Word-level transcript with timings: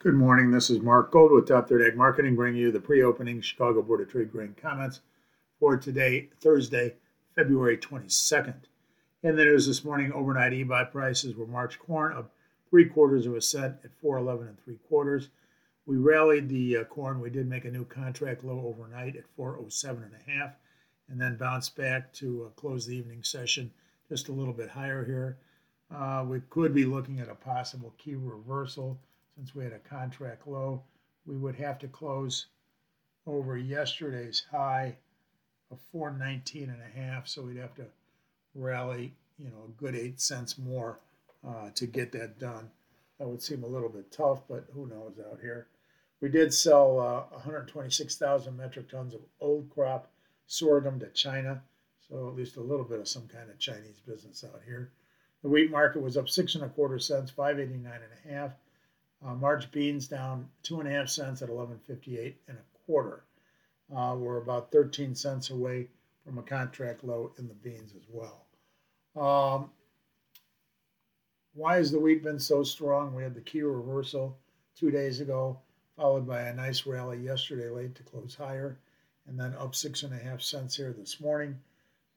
Good 0.00 0.14
morning. 0.14 0.52
This 0.52 0.70
is 0.70 0.78
Mark 0.78 1.10
Gold 1.10 1.32
with 1.32 1.48
Top 1.48 1.68
Third 1.68 1.82
Ag 1.82 1.96
Marketing, 1.96 2.36
bringing 2.36 2.60
you 2.60 2.70
the 2.70 2.78
pre-opening 2.78 3.40
Chicago 3.40 3.82
Board 3.82 4.00
of 4.00 4.08
Trade 4.08 4.30
grain 4.30 4.54
comments 4.56 5.00
for 5.58 5.76
today, 5.76 6.28
Thursday, 6.40 6.94
February 7.34 7.76
22nd. 7.76 8.60
In 9.24 9.34
the 9.34 9.44
news 9.44 9.66
this 9.66 9.84
morning, 9.84 10.12
overnight 10.12 10.52
eBuy 10.52 10.92
prices 10.92 11.34
were 11.34 11.48
March 11.48 11.80
corn 11.80 12.12
up 12.12 12.32
three 12.70 12.84
quarters 12.84 13.26
of 13.26 13.34
a 13.34 13.40
cent 13.40 13.74
at 13.82 13.90
411 14.00 14.46
and 14.46 14.60
three 14.60 14.78
quarters. 14.88 15.30
We 15.84 15.96
rallied 15.96 16.48
the 16.48 16.76
uh, 16.76 16.84
corn. 16.84 17.18
We 17.18 17.30
did 17.30 17.48
make 17.48 17.64
a 17.64 17.70
new 17.72 17.84
contract 17.84 18.44
low 18.44 18.66
overnight 18.68 19.16
at 19.16 19.26
407 19.34 20.04
and 20.04 20.14
a 20.14 20.30
half, 20.30 20.54
and 21.08 21.20
then 21.20 21.36
bounced 21.36 21.74
back 21.74 22.12
to 22.14 22.44
uh, 22.44 22.48
close 22.50 22.86
the 22.86 22.96
evening 22.96 23.24
session 23.24 23.72
just 24.08 24.28
a 24.28 24.32
little 24.32 24.54
bit 24.54 24.70
higher 24.70 25.04
here. 25.04 25.38
Uh, 25.92 26.24
we 26.24 26.38
could 26.50 26.72
be 26.72 26.84
looking 26.84 27.18
at 27.18 27.28
a 27.28 27.34
possible 27.34 27.92
key 27.98 28.14
reversal 28.14 29.00
since 29.38 29.54
we 29.54 29.62
had 29.62 29.72
a 29.72 29.78
contract 29.78 30.48
low. 30.48 30.82
We 31.24 31.36
would 31.36 31.54
have 31.54 31.78
to 31.80 31.88
close 31.88 32.46
over 33.24 33.56
yesterday's 33.56 34.42
high 34.50 34.96
of 35.70 35.78
419 35.92 36.70
and 36.70 36.82
a 36.82 37.00
half, 37.00 37.28
so 37.28 37.42
we'd 37.42 37.58
have 37.58 37.74
to 37.76 37.86
rally, 38.56 39.14
you 39.38 39.50
know, 39.50 39.66
a 39.68 39.80
good 39.80 39.94
eight 39.94 40.20
cents 40.20 40.58
more 40.58 40.98
uh, 41.46 41.70
to 41.76 41.86
get 41.86 42.10
that 42.12 42.40
done. 42.40 42.68
That 43.18 43.28
would 43.28 43.42
seem 43.42 43.62
a 43.62 43.68
little 43.68 43.88
bit 43.88 44.10
tough, 44.10 44.42
but 44.48 44.66
who 44.72 44.88
knows 44.88 45.20
out 45.30 45.38
here. 45.40 45.68
We 46.20 46.30
did 46.30 46.52
sell 46.52 46.98
uh, 46.98 47.32
126,000 47.36 48.56
metric 48.56 48.90
tons 48.90 49.14
of 49.14 49.20
old 49.40 49.70
crop 49.70 50.10
sorghum 50.48 50.98
to 50.98 51.08
China, 51.10 51.62
so 52.08 52.26
at 52.26 52.34
least 52.34 52.56
a 52.56 52.60
little 52.60 52.84
bit 52.84 52.98
of 52.98 53.06
some 53.06 53.28
kind 53.28 53.50
of 53.50 53.58
Chinese 53.60 54.00
business 54.04 54.42
out 54.42 54.62
here. 54.66 54.90
The 55.42 55.48
wheat 55.48 55.70
market 55.70 56.02
was 56.02 56.16
up 56.16 56.28
six 56.28 56.56
and 56.56 56.64
a 56.64 56.68
quarter 56.68 56.98
cents, 56.98 57.30
589 57.30 57.92
and 57.92 58.34
a 58.34 58.34
half. 58.34 58.52
Uh, 59.24 59.34
March 59.34 59.70
beans 59.72 60.06
down 60.06 60.48
two 60.62 60.80
and 60.80 60.88
a 60.88 60.92
half 60.92 61.08
cents 61.08 61.42
at 61.42 61.48
11.58 61.48 62.34
and 62.46 62.56
a 62.56 62.78
quarter. 62.86 63.24
Uh, 63.94 64.14
we're 64.16 64.38
about 64.38 64.70
13 64.70 65.14
cents 65.14 65.50
away 65.50 65.88
from 66.24 66.38
a 66.38 66.42
contract 66.42 67.02
low 67.02 67.32
in 67.38 67.48
the 67.48 67.54
beans 67.54 67.94
as 67.96 68.04
well. 68.10 68.44
Um, 69.16 69.70
why 71.54 71.76
has 71.76 71.90
the 71.90 71.98
wheat 71.98 72.22
been 72.22 72.38
so 72.38 72.62
strong? 72.62 73.14
We 73.14 73.22
had 73.22 73.34
the 73.34 73.40
key 73.40 73.62
reversal 73.62 74.36
two 74.76 74.90
days 74.90 75.20
ago, 75.20 75.58
followed 75.96 76.26
by 76.26 76.42
a 76.42 76.54
nice 76.54 76.86
rally 76.86 77.18
yesterday 77.18 77.68
late 77.68 77.94
to 77.96 78.02
close 78.04 78.36
higher, 78.36 78.78
and 79.26 79.38
then 79.40 79.54
up 79.58 79.74
six 79.74 80.04
and 80.04 80.12
a 80.12 80.18
half 80.18 80.40
cents 80.40 80.76
here 80.76 80.94
this 80.96 81.20
morning. 81.20 81.58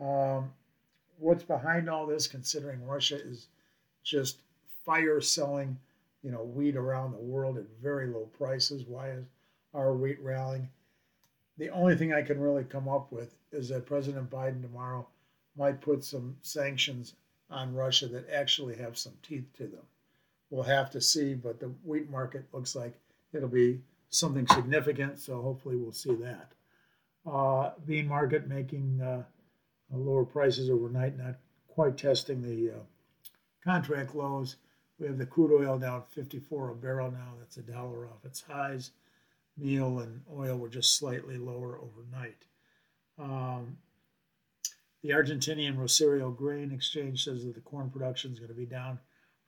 Um, 0.00 0.50
what's 1.18 1.44
behind 1.44 1.88
all 1.88 2.06
this, 2.06 2.26
considering 2.26 2.84
Russia 2.84 3.22
is 3.22 3.46
just 4.02 4.38
fire 4.84 5.20
selling 5.20 5.78
you 6.28 6.34
know, 6.34 6.44
wheat 6.44 6.76
around 6.76 7.12
the 7.12 7.16
world 7.16 7.56
at 7.56 7.64
very 7.82 8.06
low 8.06 8.28
prices. 8.36 8.84
Why 8.86 9.12
is 9.12 9.24
our 9.72 9.94
wheat 9.94 10.20
rallying? 10.20 10.68
The 11.56 11.70
only 11.70 11.96
thing 11.96 12.12
I 12.12 12.20
can 12.20 12.38
really 12.38 12.64
come 12.64 12.86
up 12.86 13.10
with 13.10 13.34
is 13.50 13.70
that 13.70 13.86
President 13.86 14.28
Biden 14.28 14.60
tomorrow 14.60 15.08
might 15.56 15.80
put 15.80 16.04
some 16.04 16.36
sanctions 16.42 17.14
on 17.48 17.74
Russia 17.74 18.08
that 18.08 18.28
actually 18.28 18.76
have 18.76 18.98
some 18.98 19.14
teeth 19.22 19.46
to 19.56 19.68
them. 19.68 19.86
We'll 20.50 20.64
have 20.64 20.90
to 20.90 21.00
see, 21.00 21.32
but 21.32 21.60
the 21.60 21.68
wheat 21.82 22.10
market 22.10 22.44
looks 22.52 22.76
like 22.76 22.92
it'll 23.32 23.48
be 23.48 23.80
something 24.10 24.46
significant, 24.48 25.18
so 25.18 25.40
hopefully 25.40 25.76
we'll 25.76 25.92
see 25.92 26.14
that. 26.16 26.52
Uh, 27.24 27.70
bean 27.86 28.06
market 28.06 28.46
making 28.46 29.00
uh, 29.00 29.22
lower 29.90 30.26
prices 30.26 30.68
overnight, 30.68 31.16
not 31.16 31.36
quite 31.68 31.96
testing 31.96 32.42
the 32.42 32.74
uh, 32.74 32.82
contract 33.64 34.14
lows. 34.14 34.56
We 34.98 35.06
have 35.06 35.18
the 35.18 35.26
crude 35.26 35.52
oil 35.52 35.78
down 35.78 36.02
54 36.10 36.70
a 36.70 36.74
barrel 36.74 37.10
now. 37.10 37.34
That's 37.38 37.56
a 37.56 37.62
dollar 37.62 38.06
off 38.06 38.24
its 38.24 38.42
highs. 38.42 38.90
Meal 39.56 40.00
and 40.00 40.22
oil 40.32 40.56
were 40.56 40.68
just 40.68 40.96
slightly 40.96 41.36
lower 41.36 41.78
overnight. 41.78 42.44
Um, 43.18 43.78
the 45.02 45.10
Argentinian 45.10 45.78
Rosario 45.78 46.30
Grain 46.30 46.72
Exchange 46.72 47.24
says 47.24 47.44
that 47.44 47.54
the 47.54 47.60
corn 47.60 47.90
production 47.90 48.32
is 48.32 48.38
going 48.38 48.48
to 48.48 48.54
be 48.54 48.66
down 48.66 48.98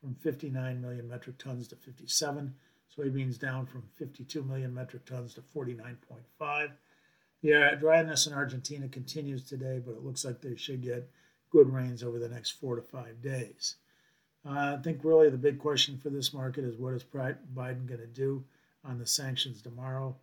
from 0.00 0.14
59 0.14 0.80
million 0.80 1.08
metric 1.08 1.38
tons 1.38 1.68
to 1.68 1.76
57. 1.76 2.54
Soybeans 2.96 3.38
down 3.38 3.66
from 3.66 3.84
52 3.96 4.42
million 4.42 4.72
metric 4.72 5.04
tons 5.04 5.34
to 5.34 5.40
49.5. 5.40 6.70
The 7.42 7.76
dryness 7.80 8.26
in 8.26 8.32
Argentina 8.32 8.88
continues 8.88 9.44
today, 9.44 9.80
but 9.84 9.92
it 9.92 10.04
looks 10.04 10.24
like 10.24 10.40
they 10.40 10.56
should 10.56 10.82
get 10.82 11.08
good 11.50 11.72
rains 11.72 12.02
over 12.02 12.18
the 12.18 12.28
next 12.28 12.50
four 12.50 12.76
to 12.76 12.82
five 12.82 13.22
days. 13.22 13.76
Uh, 14.46 14.76
I 14.78 14.82
think 14.82 15.00
really 15.02 15.28
the 15.28 15.36
big 15.36 15.58
question 15.58 15.98
for 15.98 16.08
this 16.08 16.32
market 16.32 16.64
is 16.64 16.76
what 16.76 16.94
is 16.94 17.04
Biden 17.04 17.86
going 17.86 18.00
to 18.00 18.06
do 18.06 18.42
on 18.84 18.98
the 18.98 19.06
sanctions 19.06 19.60
tomorrow? 19.60 20.16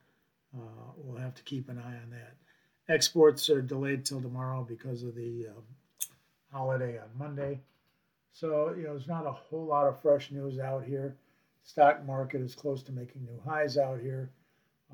Uh, 0.56 0.92
we'll 0.98 1.22
have 1.22 1.36
to 1.36 1.44
keep 1.44 1.70
an 1.70 1.78
eye 1.78 1.98
on 2.04 2.10
that. 2.12 2.34
Exports 2.90 3.50
are 3.50 3.62
delayed 3.62 4.06
till 4.06 4.22
tomorrow 4.22 4.66
because 4.68 5.04
of 5.04 5.14
the 5.14 5.48
um, 5.50 5.64
holiday 6.52 6.98
on 6.98 7.10
Monday. 7.18 7.60
So, 8.34 8.74
you 8.76 8.84
know, 8.84 8.92
there's 8.92 9.08
not 9.08 9.28
a 9.28 9.32
whole 9.32 9.66
lot 9.66 9.88
of 9.88 10.02
fresh 10.02 10.32
news 10.32 10.58
out 10.60 10.84
here. 10.86 11.16
Stock 11.64 12.06
market 12.06 12.42
is 12.42 12.56
close 12.56 12.82
to 12.84 12.92
making 12.92 13.26
new 13.26 13.40
highs 13.46 13.78
out 13.78 14.00
here. 14.00 14.32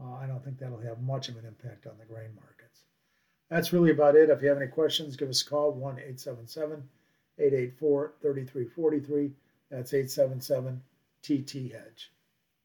Uh, 0.02 0.16
I 0.16 0.26
don't 0.26 0.44
think 0.44 0.58
that'll 0.58 0.80
have 0.80 1.02
much 1.02 1.30
of 1.30 1.38
an 1.38 1.46
impact 1.46 1.86
on 1.86 1.94
the 2.00 2.06
grain 2.06 2.32
markets. 2.36 2.82
That's 3.50 3.72
really 3.72 3.92
about 3.92 4.16
it. 4.16 4.30
If 4.30 4.42
you 4.42 4.50
have 4.50 4.58
any 4.58 4.68
questions, 4.68 5.16
give 5.16 5.30
us 5.30 5.44
a 5.44 5.50
call 5.50 5.72
1 5.72 5.94
877 5.94 6.90
884 7.38 8.14
3343. 8.22 9.32
That's 9.70 9.94
877 9.94 10.82
TT 11.22 11.72
Hedge. 11.72 12.12